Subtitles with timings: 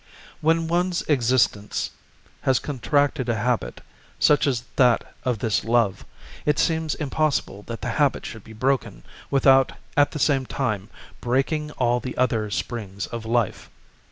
[0.39, 1.91] When one's existence
[2.41, 3.81] has contracted a habit,
[4.17, 6.05] such as that of this love,
[6.43, 11.69] it seems impossible that the habit should be broken without at the same time breaking
[11.73, 13.69] all the other springs of life.